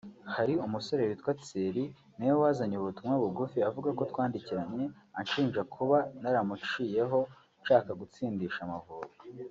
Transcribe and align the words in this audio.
Hari 0.35 0.53
umusore 0.65 1.01
witwa 1.09 1.31
Thierry 1.41 1.85
ni 2.17 2.25
we 2.29 2.35
wazanye 2.43 2.75
ubutumwa 2.77 3.15
bugufi 3.23 3.59
avuga 3.69 3.89
ko 3.97 4.03
twandikiranye 4.11 4.83
anshinja 5.19 5.61
kuba 5.73 5.97
naramuciyeho 6.21 7.19
nshaka 7.61 7.91
gutsindisha 8.01 8.59
Amavubi 8.67 9.15